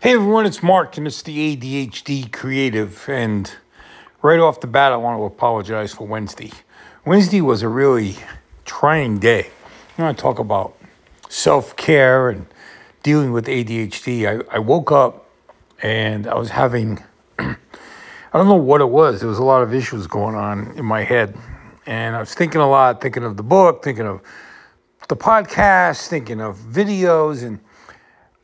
Hey 0.00 0.14
everyone, 0.14 0.46
it's 0.46 0.62
Mark 0.62 0.96
and 0.96 1.08
it's 1.08 1.22
the 1.22 1.56
ADHD 1.56 2.32
Creative. 2.32 3.08
And 3.08 3.52
right 4.22 4.38
off 4.38 4.60
the 4.60 4.68
bat, 4.68 4.92
I 4.92 4.96
want 4.96 5.18
to 5.18 5.24
apologize 5.24 5.92
for 5.92 6.06
Wednesday. 6.06 6.52
Wednesday 7.04 7.40
was 7.40 7.62
a 7.62 7.68
really 7.68 8.14
trying 8.64 9.18
day. 9.18 9.50
I 9.98 10.02
want 10.02 10.16
to 10.16 10.22
talk 10.22 10.38
about 10.38 10.76
self 11.28 11.74
care 11.74 12.30
and 12.30 12.46
dealing 13.02 13.32
with 13.32 13.46
ADHD. 13.48 14.24
I, 14.24 14.54
I 14.54 14.60
woke 14.60 14.92
up 14.92 15.28
and 15.82 16.28
I 16.28 16.36
was 16.36 16.50
having, 16.50 17.02
I 17.40 17.56
don't 18.32 18.46
know 18.46 18.54
what 18.54 18.80
it 18.80 18.90
was, 18.90 19.18
there 19.18 19.28
was 19.28 19.38
a 19.38 19.44
lot 19.44 19.64
of 19.64 19.74
issues 19.74 20.06
going 20.06 20.36
on 20.36 20.78
in 20.78 20.84
my 20.84 21.02
head. 21.02 21.36
And 21.86 22.14
I 22.14 22.20
was 22.20 22.34
thinking 22.34 22.60
a 22.60 22.70
lot, 22.70 23.00
thinking 23.00 23.24
of 23.24 23.36
the 23.36 23.42
book, 23.42 23.82
thinking 23.82 24.06
of 24.06 24.22
the 25.08 25.16
podcast, 25.16 26.06
thinking 26.06 26.40
of 26.40 26.56
videos, 26.56 27.42
and 27.42 27.58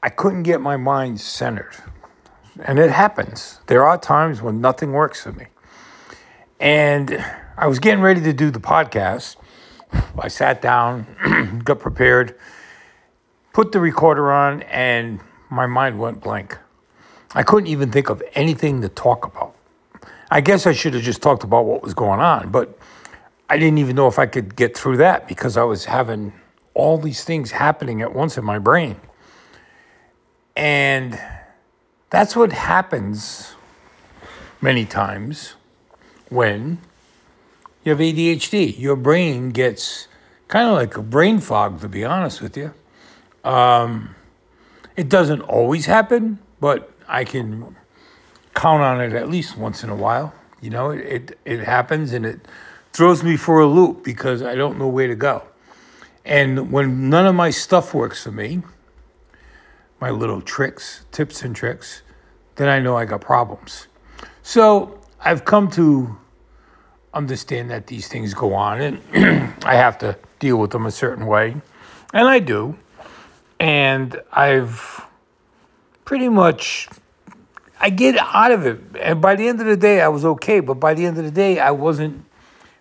I 0.05 0.11
couldn't 0.11 0.43
get 0.43 0.61
my 0.61 0.77
mind 0.77 1.19
centered. 1.19 1.75
And 2.67 2.79
it 2.79 2.91
happens. 2.91 3.61
There 3.69 3.87
are 3.87 3.97
times 3.97 4.43
when 4.43 4.61
nothing 4.61 4.93
works 4.93 5.23
for 5.23 5.33
me. 5.33 5.47
And 6.61 7.25
I 7.57 7.67
was 7.69 7.79
getting 7.79 8.03
ready 8.03 8.21
to 8.21 8.35
do 8.35 8.51
the 8.51 8.61
podcast. 8.61 9.37
I 10.19 10.29
sat 10.29 10.61
down, 10.61 11.63
got 11.65 11.79
prepared, 11.79 12.39
put 13.55 13.73
the 13.73 13.81
recorder 13.81 14.31
on, 14.31 14.61
and 14.65 15.21
my 15.49 15.65
mind 15.67 15.99
went 15.99 16.21
blank. 16.21 16.59
I 17.35 17.43
couldn't 17.43 17.69
even 17.69 17.91
think 17.91 18.11
of 18.11 18.23
anything 18.35 18.83
to 18.83 18.91
talk 18.91 19.25
about. 19.25 19.57
I 20.31 20.43
guess 20.43 20.67
I 20.67 20.73
should 20.73 20.93
have 20.93 21.03
just 21.03 21.23
talked 21.23 21.45
about 21.45 21.65
what 21.65 21.83
was 21.83 21.95
going 21.95 22.21
on, 22.21 22.51
but 22.51 22.79
I 23.49 23.57
didn't 23.57 23.79
even 23.79 23.97
know 23.97 24.09
if 24.09 24.19
I 24.19 24.27
could 24.27 24.55
get 24.55 24.77
through 24.77 24.99
that 24.99 25.27
because 25.29 25.57
I 25.57 25.63
was 25.63 25.87
having 25.87 26.35
all 26.75 26.99
these 26.99 27.25
things 27.25 27.53
happening 27.53 28.03
at 28.03 28.15
once 28.15 28.37
in 28.37 28.45
my 28.45 28.59
brain. 28.59 29.01
And 30.57 31.21
that's 32.11 32.37
what 32.37 32.53
happens 32.53 33.55
many 34.61 34.85
times 34.85 35.55
when 36.29 36.79
you 37.85 37.91
have 37.91 37.99
ADHD. 37.99 38.79
Your 38.79 38.97
brain 38.97 39.51
gets 39.51 40.09
kind 40.49 40.69
of 40.69 40.75
like 40.75 40.97
a 40.97 41.03
brain 41.03 41.41
fog, 41.41 41.81
to 41.81 41.89
be 41.89 42.05
honest 42.05 42.41
with 42.41 42.57
you. 42.57 42.73
Um, 43.43 44.15
it 44.97 45.09
doesn't 45.09 45.41
always 45.43 45.87
happen, 45.87 46.39
but 46.61 46.91
I 47.09 47.25
can 47.25 47.77
count 48.55 48.83
on 48.83 49.01
it 49.01 49.13
at 49.13 49.29
least 49.29 49.57
once 49.57 49.83
in 49.83 49.91
a 49.91 49.97
while. 49.97 50.33
You 50.61 50.71
know, 50.71 50.91
it, 50.91 51.01
it, 51.01 51.39
it 51.45 51.61
happens 51.61 52.13
and 52.13 52.25
it 52.25 52.47
throws 52.93 53.23
me 53.23 53.37
for 53.37 53.61
a 53.61 53.67
loop 53.67 54.05
because 54.05 54.43
I 54.43 54.55
don't 54.55 54.79
know 54.79 54.87
where 54.87 55.09
to 55.09 55.17
go. 55.17 55.43
And 56.25 56.73
when 56.73 57.11
none 57.11 57.27
of 57.27 57.35
my 57.35 57.51
stuff 57.51 57.93
works 57.93 58.23
for 58.23 58.31
me, 58.31 58.63
my 60.05 60.11
little 60.11 60.43
tricks, 60.43 61.07
tips 61.13 61.45
and 61.45 61.57
tricks, 61.57 62.03
then 62.57 62.69
I 62.69 62.79
know 62.79 62.95
I 62.95 63.07
got 63.07 63.23
problems. 63.23 63.87
So 64.43 65.01
I've 65.19 65.47
come 65.47 65.71
to 65.71 66.19
understand 67.15 67.71
that 67.71 67.87
these 67.87 68.07
things 68.07 68.35
go 68.35 68.53
on 68.53 68.83
and 68.83 69.01
I 69.65 69.77
have 69.77 69.97
to 70.01 70.19
deal 70.41 70.59
with 70.59 70.73
them 70.73 70.85
a 70.85 70.91
certain 70.91 71.25
way. 71.25 71.57
And 72.13 72.29
I 72.29 72.39
do. 72.39 72.77
And 73.59 74.21
I've 74.31 75.07
pretty 76.05 76.29
much 76.29 76.91
I 77.81 77.89
get 77.89 78.19
out 78.19 78.53
of 78.53 78.67
it. 78.67 78.81
And 79.01 79.23
by 79.23 79.37
the 79.37 79.49
end 79.49 79.59
of 79.63 79.67
the 79.67 79.79
day 79.89 80.03
I 80.03 80.09
was 80.09 80.27
okay, 80.27 80.61
but 80.61 80.75
by 80.75 80.93
the 80.93 81.07
end 81.07 81.17
of 81.17 81.25
the 81.25 81.31
day 81.31 81.61
I 81.61 81.71
wasn't 81.71 82.27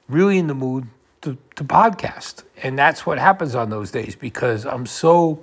really 0.10 0.40
in 0.40 0.48
the 0.48 0.56
mood 0.56 0.90
to, 1.22 1.38
to 1.56 1.64
podcast. 1.64 2.44
And 2.62 2.78
that's 2.78 3.06
what 3.06 3.18
happens 3.18 3.56
on 3.56 3.70
those 3.70 3.92
days 3.92 4.14
because 4.14 4.66
I'm 4.66 4.86
so 4.86 5.42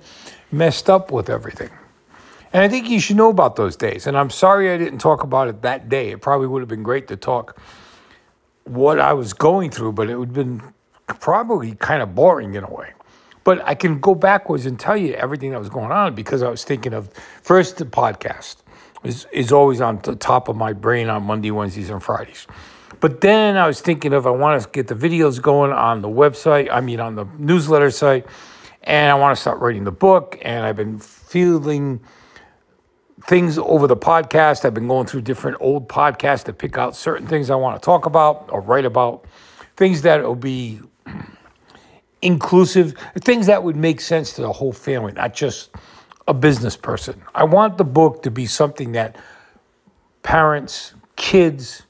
messed 0.51 0.89
up 0.89 1.11
with 1.11 1.29
everything. 1.29 1.69
And 2.53 2.61
I 2.63 2.67
think 2.67 2.89
you 2.89 2.99
should 2.99 3.15
know 3.15 3.29
about 3.29 3.55
those 3.55 3.75
days. 3.75 4.07
And 4.07 4.17
I'm 4.17 4.29
sorry 4.29 4.71
I 4.71 4.77
didn't 4.77 4.99
talk 4.99 5.23
about 5.23 5.47
it 5.47 5.61
that 5.61 5.87
day. 5.87 6.11
It 6.11 6.21
probably 6.21 6.47
would 6.47 6.61
have 6.61 6.69
been 6.69 6.83
great 6.83 7.07
to 7.07 7.15
talk 7.15 7.57
what 8.65 8.99
I 8.99 9.13
was 9.13 9.33
going 9.33 9.71
through, 9.71 9.93
but 9.93 10.09
it 10.09 10.17
would 10.17 10.29
have 10.29 10.35
been 10.35 10.61
probably 11.07 11.75
kind 11.75 12.01
of 12.01 12.13
boring 12.13 12.55
in 12.55 12.63
a 12.63 12.69
way. 12.69 12.91
But 13.43 13.65
I 13.65 13.73
can 13.73 13.99
go 13.99 14.13
backwards 14.13 14.65
and 14.65 14.79
tell 14.79 14.95
you 14.95 15.13
everything 15.13 15.51
that 15.51 15.59
was 15.59 15.69
going 15.69 15.91
on 15.91 16.13
because 16.13 16.43
I 16.43 16.49
was 16.49 16.63
thinking 16.63 16.93
of 16.93 17.11
first 17.41 17.77
the 17.77 17.85
podcast 17.85 18.57
is, 19.03 19.25
is 19.31 19.51
always 19.51 19.81
on 19.81 19.99
the 20.03 20.15
top 20.15 20.47
of 20.47 20.55
my 20.55 20.73
brain 20.73 21.09
on 21.09 21.23
Monday, 21.23 21.51
Wednesdays, 21.51 21.89
and 21.89 22.03
Fridays. 22.03 22.45
But 22.99 23.21
then 23.21 23.57
I 23.57 23.65
was 23.65 23.81
thinking 23.81 24.13
of 24.13 24.27
I 24.27 24.29
want 24.29 24.61
to 24.61 24.69
get 24.69 24.87
the 24.87 24.95
videos 24.95 25.41
going 25.41 25.71
on 25.71 26.01
the 26.01 26.07
website, 26.07 26.69
I 26.71 26.81
mean 26.81 26.99
on 26.99 27.15
the 27.15 27.25
newsletter 27.39 27.89
site, 27.89 28.27
and 28.83 29.11
I 29.11 29.15
want 29.15 29.35
to 29.35 29.41
start 29.41 29.59
writing 29.59 29.83
the 29.83 29.91
book. 29.91 30.37
And 30.41 30.65
I've 30.65 30.75
been 30.75 30.99
feeling 30.99 32.01
things 33.27 33.57
over 33.57 33.87
the 33.87 33.97
podcast. 33.97 34.65
I've 34.65 34.73
been 34.73 34.87
going 34.87 35.07
through 35.07 35.21
different 35.21 35.57
old 35.59 35.87
podcasts 35.87 36.43
to 36.45 36.53
pick 36.53 36.77
out 36.77 36.95
certain 36.95 37.27
things 37.27 37.49
I 37.49 37.55
want 37.55 37.81
to 37.81 37.85
talk 37.85 38.05
about 38.05 38.49
or 38.51 38.61
write 38.61 38.85
about, 38.85 39.25
things 39.75 40.01
that 40.01 40.23
will 40.23 40.35
be 40.35 40.79
inclusive, 42.21 42.95
things 43.19 43.45
that 43.47 43.63
would 43.63 43.75
make 43.75 44.01
sense 44.01 44.33
to 44.33 44.41
the 44.41 44.51
whole 44.51 44.73
family, 44.73 45.13
not 45.13 45.33
just 45.33 45.71
a 46.27 46.33
business 46.33 46.75
person. 46.75 47.21
I 47.35 47.43
want 47.43 47.77
the 47.77 47.83
book 47.83 48.23
to 48.23 48.31
be 48.31 48.45
something 48.45 48.93
that 48.93 49.15
parents, 50.23 50.93
kids, 51.15 51.83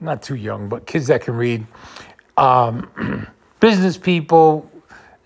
not 0.00 0.22
too 0.22 0.36
young, 0.36 0.68
but 0.68 0.86
kids 0.86 1.08
that 1.08 1.22
can 1.22 1.34
read, 1.34 1.66
um, 2.36 3.26
business 3.60 3.96
people, 3.98 4.67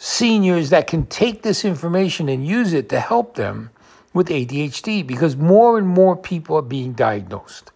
seniors 0.02 0.70
that 0.70 0.88
can 0.88 1.06
take 1.06 1.42
this 1.42 1.64
information 1.64 2.28
and 2.28 2.44
use 2.44 2.72
it 2.72 2.88
to 2.88 2.98
help 2.98 3.36
them 3.36 3.70
with 4.12 4.26
ADHD 4.26 5.06
because 5.06 5.36
more 5.36 5.78
and 5.78 5.86
more 5.86 6.16
people 6.16 6.56
are 6.56 6.62
being 6.62 6.92
diagnosed. 6.92 7.70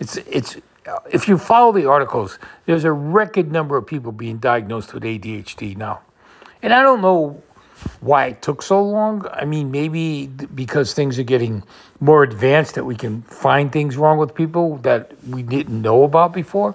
It's, 0.00 0.16
it's, 0.16 0.56
uh, 0.88 0.98
if 1.12 1.28
you 1.28 1.38
follow 1.38 1.70
the 1.70 1.88
articles, 1.88 2.40
there's 2.66 2.82
a 2.82 2.90
record 2.90 3.52
number 3.52 3.76
of 3.76 3.86
people 3.86 4.10
being 4.10 4.38
diagnosed 4.38 4.92
with 4.92 5.04
ADHD 5.04 5.76
now. 5.76 6.00
And 6.60 6.74
I 6.74 6.82
don't 6.82 7.02
know 7.02 7.40
why 8.00 8.26
it 8.26 8.42
took 8.42 8.62
so 8.62 8.82
long. 8.82 9.24
I 9.32 9.44
mean, 9.44 9.70
maybe 9.70 10.26
because 10.26 10.92
things 10.92 11.20
are 11.20 11.22
getting 11.22 11.62
more 12.00 12.24
advanced 12.24 12.74
that 12.74 12.84
we 12.84 12.96
can 12.96 13.22
find 13.22 13.70
things 13.70 13.96
wrong 13.96 14.18
with 14.18 14.34
people 14.34 14.78
that 14.78 15.12
we 15.28 15.44
didn't 15.44 15.80
know 15.80 16.02
about 16.02 16.32
before. 16.32 16.74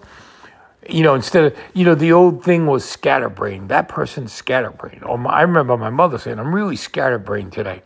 You 0.87 1.03
know, 1.03 1.15
instead 1.15 1.45
of, 1.45 1.57
you 1.73 1.83
know, 1.83 1.95
the 1.95 2.11
old 2.11 2.43
thing 2.43 2.67
was 2.67 2.85
scatterbrain. 2.85 3.67
That 3.67 3.87
person's 3.87 4.31
scatterbrain. 4.31 5.01
Or 5.03 5.17
my, 5.17 5.31
I 5.31 5.41
remember 5.41 5.77
my 5.77 5.89
mother 5.89 6.17
saying, 6.17 6.39
I'm 6.39 6.53
really 6.53 6.75
scatterbrain 6.75 7.49
today. 7.49 7.81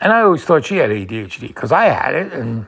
And 0.00 0.12
I 0.12 0.20
always 0.20 0.44
thought 0.44 0.64
she 0.64 0.76
had 0.76 0.90
ADHD 0.90 1.48
because 1.48 1.72
I 1.72 1.86
had 1.86 2.14
it. 2.14 2.32
And, 2.32 2.66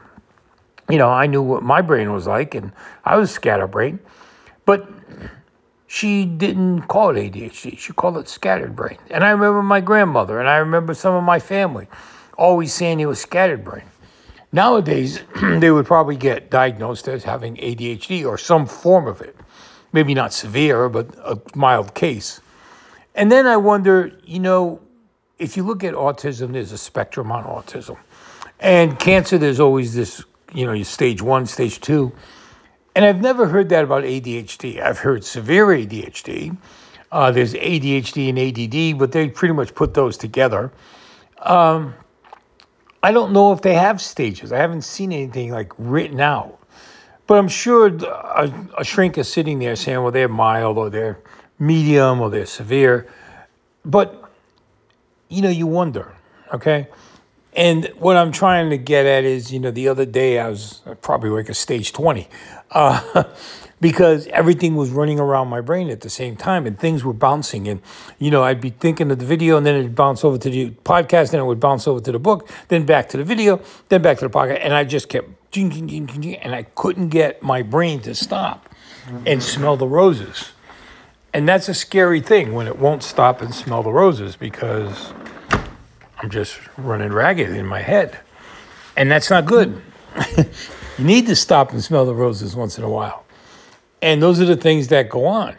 you 0.89 0.99
know, 0.99 1.09
I 1.09 1.27
knew 1.27 1.43
what 1.43 1.63
my 1.63 1.83
brain 1.83 2.13
was 2.13 2.27
like 2.27 2.55
and 2.55 2.73
I 3.05 3.17
was 3.17 3.31
scatterbrain. 3.31 3.99
But 4.65 4.89
she 5.87 6.25
didn't 6.25 6.83
call 6.83 7.11
it 7.11 7.33
ADHD. 7.33 7.79
She 7.79 7.93
called 7.93 8.17
it 8.17 8.29
scattered 8.29 8.75
brain. 8.75 8.99
And 9.11 9.23
I 9.23 9.31
remember 9.31 9.63
my 9.63 9.81
grandmother 9.81 10.41
and 10.41 10.49
I 10.49 10.57
remember 10.57 10.95
some 10.95 11.15
of 11.15 11.23
my 11.23 11.39
family 11.39 11.87
always 12.37 12.73
saying 12.73 12.99
he 12.99 13.07
was 13.07 13.21
scattered 13.21 13.65
brain. 13.65 13.85
Nowadays, 14.53 15.21
they 15.59 15.71
would 15.71 15.87
probably 15.87 16.17
get 16.17 16.51
diagnosed 16.51 17.09
as 17.09 17.25
having 17.25 17.57
ADHD 17.57 18.27
or 18.27 18.39
some 18.39 18.67
form 18.67 19.07
of 19.07 19.21
it. 19.21 19.37
Maybe 19.95 20.13
not 20.13 20.33
severe, 20.33 20.89
but 20.89 21.07
a 21.25 21.41
mild 21.55 21.95
case. 21.95 22.41
And 23.15 23.31
then 23.31 23.47
I 23.47 23.57
wonder, 23.57 24.11
you 24.25 24.41
know, 24.41 24.81
if 25.39 25.57
you 25.57 25.63
look 25.63 25.85
at 25.85 25.95
autism, 25.95 26.53
there's 26.53 26.73
a 26.73 26.79
spectrum 26.79 27.31
on 27.31 27.45
autism. 27.45 27.97
And 28.59 28.99
cancer, 28.99 29.39
there's 29.39 29.61
always 29.61 29.95
this, 29.95 30.25
you 30.53 30.67
know, 30.67 30.83
stage 30.83 31.23
one, 31.23 31.47
stage 31.47 31.81
two. 31.81 32.13
And 32.97 33.05
I've 33.05 33.21
never 33.21 33.47
heard 33.47 33.69
that 33.69 33.85
about 33.85 34.03
ADHD. 34.03 34.83
I've 34.83 34.99
heard 34.99 35.23
severe 35.23 35.67
ADHD. 35.67 36.57
Uh, 37.13 37.31
there's 37.31 37.55
ADHD 37.55 38.31
and 38.31 38.39
ADD, 38.39 38.99
but 38.99 39.13
they 39.13 39.29
pretty 39.29 39.55
much 39.55 39.77
put 39.77 39.95
those 39.95 40.17
together. 40.17 40.73
Um, 41.39 41.95
I 43.01 43.13
don't 43.13 43.33
know 43.33 43.53
if 43.53 43.61
they 43.61 43.75
have 43.75 44.01
stages. 44.01 44.51
I 44.51 44.59
haven't 44.59 44.83
seen 44.83 45.13
anything 45.13 45.53
like 45.53 45.73
written 45.79 46.19
out. 46.19 46.59
But 47.27 47.39
I'm 47.39 47.49
sure 47.49 47.87
a, 47.87 48.53
a 48.79 48.85
shrink 48.85 49.17
is 49.17 49.29
sitting 49.29 49.59
there 49.59 49.77
saying, 49.77 50.03
well, 50.03 50.13
they're 50.13 50.29
mild 50.29 50.77
or 50.77 50.91
they're 50.91 51.19
medium 51.59 52.21
or 52.21 52.31
they're 52.31 52.47
severe. 52.47 53.07
But, 53.85 54.31
you 55.29 55.43
know, 55.43 55.49
you 55.49 55.67
wonder, 55.67 56.15
okay? 56.53 56.89
And 57.57 57.87
what 57.99 58.17
I'm 58.17 58.33
trying 58.33 58.71
to 58.71 58.79
get 58.79 59.07
at 59.07 59.25
is, 59.25 59.53
you 59.53 59.61
know, 59.61 59.71
the 59.71 59.89
other 59.89 60.05
day 60.05 60.39
I 60.39 60.49
was 60.49 60.83
probably 61.03 61.31
like 61.31 61.49
a 61.49 61.55
stage 61.55 61.93
20 61.93 62.29
uh, 62.73 63.25
because 63.81 64.27
everything 64.29 64.75
was 64.75 64.91
running 64.91 65.21
around 65.21 65.49
my 65.49 65.61
brain 65.61 65.89
at 65.89 66.01
the 66.01 66.11
same 66.11 66.37
time 66.37 66.67
and 66.67 66.79
things 66.79 67.05
were 67.05 67.13
bouncing. 67.13 67.69
And, 67.69 67.81
you 68.19 68.31
know, 68.31 68.43
I'd 68.43 68.61
be 68.61 68.71
thinking 68.71 69.11
of 69.11 69.21
the 69.21 69.25
video 69.25 69.57
and 69.57 69.65
then 69.65 69.77
it'd 69.77 69.95
bounce 69.95 70.25
over 70.25 70.37
to 70.37 70.51
the 70.51 70.71
podcast, 70.85 71.31
then 71.31 71.41
it 71.41 71.45
would 71.45 71.61
bounce 71.61 71.87
over 71.87 72.01
to 72.01 72.13
the 72.13 72.19
book, 72.19 72.51
then 72.69 72.85
back 72.85 73.09
to 73.11 73.17
the 73.17 73.25
video, 73.25 73.61
then 73.89 74.03
back 74.03 74.19
to 74.19 74.29
the 74.29 74.35
podcast. 74.37 74.59
And 74.61 74.75
I 74.75 74.83
just 74.83 75.09
kept, 75.09 75.29
and 75.57 76.55
I 76.55 76.63
couldn't 76.75 77.09
get 77.09 77.43
my 77.43 77.63
brain 77.63 78.01
to 78.01 78.15
stop 78.15 78.69
and 79.27 79.43
smell 79.43 79.77
the 79.77 79.87
roses. 79.87 80.53
And 81.33 81.49
that's 81.49 81.69
a 81.69 81.75
scary 81.75 82.21
thing 82.21 82.53
when 82.53 82.67
it 82.67 82.79
won't 82.79 83.03
stop 83.03 83.41
and 83.43 83.55
smell 83.55 83.83
the 83.83 83.93
roses 83.93 84.37
because 84.37 85.13
I'm 86.19 86.31
just 86.31 86.59
running 86.77 87.13
ragged 87.13 87.51
in 87.51 87.67
my 87.67 87.81
head. 87.81 88.19
And 88.97 89.11
that's 89.11 89.31
not 89.31 89.45
good. 89.45 89.83
you 90.37 91.05
need 91.05 91.27
to 91.27 91.35
stop 91.35 91.73
and 91.73 91.83
smell 91.83 92.07
the 92.07 92.15
roses 92.15 92.55
once 92.55 92.79
in 92.79 92.85
a 92.85 92.89
while. 92.89 93.25
And 94.01 94.23
those 94.23 94.41
are 94.41 94.45
the 94.45 94.57
things 94.57 94.89
that 94.89 95.09
go 95.09 95.27
on. 95.27 95.57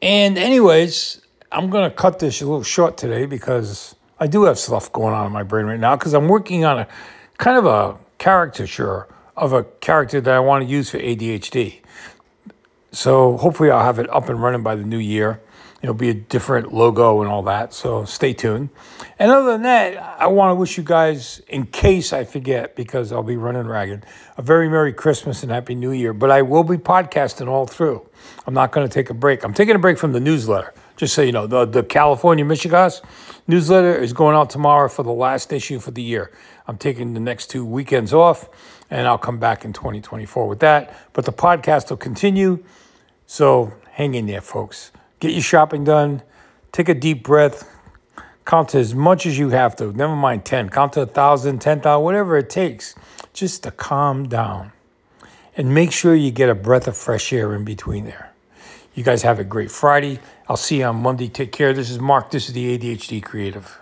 And, 0.00 0.38
anyways, 0.38 1.20
I'm 1.52 1.68
going 1.68 1.88
to 1.88 1.94
cut 1.94 2.18
this 2.18 2.40
a 2.40 2.46
little 2.46 2.62
short 2.62 2.96
today 2.96 3.26
because 3.26 3.94
I 4.18 4.26
do 4.26 4.44
have 4.44 4.58
stuff 4.58 4.90
going 4.92 5.12
on 5.14 5.26
in 5.26 5.32
my 5.32 5.42
brain 5.42 5.66
right 5.66 5.80
now 5.80 5.96
because 5.96 6.14
I'm 6.14 6.28
working 6.28 6.64
on 6.64 6.78
a 6.78 6.88
kind 7.36 7.58
of 7.58 7.66
a 7.66 7.98
caricature 8.20 9.08
of 9.36 9.52
a 9.52 9.64
character 9.64 10.20
that 10.20 10.32
I 10.32 10.38
want 10.38 10.62
to 10.62 10.70
use 10.70 10.90
for 10.90 10.98
ADHD. 10.98 11.80
So 12.92 13.36
hopefully 13.38 13.70
I'll 13.70 13.84
have 13.84 13.98
it 13.98 14.08
up 14.10 14.28
and 14.28 14.40
running 14.40 14.62
by 14.62 14.76
the 14.76 14.84
new 14.84 14.98
year. 14.98 15.40
It'll 15.82 15.94
be 15.94 16.10
a 16.10 16.14
different 16.14 16.74
logo 16.74 17.22
and 17.22 17.30
all 17.30 17.42
that. 17.44 17.72
So 17.72 18.04
stay 18.04 18.34
tuned. 18.34 18.68
And 19.18 19.30
other 19.30 19.52
than 19.52 19.62
that, 19.62 19.96
I 20.20 20.26
want 20.26 20.50
to 20.50 20.54
wish 20.54 20.76
you 20.76 20.84
guys, 20.84 21.40
in 21.48 21.64
case 21.66 22.12
I 22.12 22.24
forget, 22.24 22.76
because 22.76 23.10
I'll 23.10 23.22
be 23.22 23.38
running 23.38 23.66
ragged, 23.66 24.04
a 24.36 24.42
very 24.42 24.68
Merry 24.68 24.92
Christmas 24.92 25.42
and 25.42 25.50
Happy 25.50 25.74
New 25.74 25.92
Year. 25.92 26.12
But 26.12 26.30
I 26.30 26.42
will 26.42 26.64
be 26.64 26.76
podcasting 26.76 27.48
all 27.48 27.66
through. 27.66 28.06
I'm 28.46 28.52
not 28.52 28.72
going 28.72 28.86
to 28.86 28.92
take 28.92 29.08
a 29.08 29.14
break. 29.14 29.42
I'm 29.42 29.54
taking 29.54 29.74
a 29.74 29.78
break 29.78 29.96
from 29.96 30.12
the 30.12 30.20
newsletter. 30.20 30.74
Just 31.00 31.14
so 31.14 31.22
you 31.22 31.32
know, 31.32 31.46
the, 31.46 31.64
the 31.64 31.82
California 31.82 32.44
Michigas 32.44 33.00
newsletter 33.46 33.96
is 33.96 34.12
going 34.12 34.36
out 34.36 34.50
tomorrow 34.50 34.86
for 34.86 35.02
the 35.02 35.10
last 35.10 35.50
issue 35.50 35.80
for 35.80 35.92
the 35.92 36.02
year. 36.02 36.30
I'm 36.68 36.76
taking 36.76 37.14
the 37.14 37.20
next 37.20 37.46
two 37.46 37.64
weekends 37.64 38.12
off, 38.12 38.50
and 38.90 39.08
I'll 39.08 39.16
come 39.16 39.38
back 39.38 39.64
in 39.64 39.72
2024 39.72 40.46
with 40.46 40.60
that. 40.60 40.94
But 41.14 41.24
the 41.24 41.32
podcast 41.32 41.88
will 41.88 41.96
continue. 41.96 42.62
So 43.26 43.72
hang 43.92 44.14
in 44.14 44.26
there, 44.26 44.42
folks. 44.42 44.92
Get 45.20 45.32
your 45.32 45.40
shopping 45.40 45.84
done. 45.84 46.20
Take 46.70 46.90
a 46.90 46.94
deep 46.94 47.24
breath. 47.24 47.66
Count 48.44 48.74
as 48.74 48.94
much 48.94 49.24
as 49.24 49.38
you 49.38 49.48
have 49.48 49.74
to. 49.76 49.94
Never 49.94 50.14
mind 50.14 50.44
10. 50.44 50.68
Count 50.68 50.92
to 50.92 51.00
1,000, 51.00 51.62
10,000, 51.62 52.04
whatever 52.04 52.36
it 52.36 52.50
takes, 52.50 52.94
just 53.32 53.62
to 53.62 53.70
calm 53.70 54.28
down. 54.28 54.72
And 55.56 55.72
make 55.72 55.92
sure 55.92 56.14
you 56.14 56.30
get 56.30 56.50
a 56.50 56.54
breath 56.54 56.86
of 56.86 56.94
fresh 56.94 57.32
air 57.32 57.54
in 57.54 57.64
between 57.64 58.04
there. 58.04 58.30
You 58.94 59.04
guys 59.04 59.22
have 59.22 59.38
a 59.38 59.44
great 59.44 59.70
Friday. 59.70 60.18
I'll 60.48 60.56
see 60.56 60.78
you 60.78 60.84
on 60.86 60.96
Monday. 60.96 61.28
Take 61.28 61.52
care. 61.52 61.72
This 61.72 61.90
is 61.90 62.00
Mark. 62.00 62.30
This 62.30 62.48
is 62.48 62.54
the 62.54 62.76
ADHD 62.76 63.22
Creative. 63.22 63.78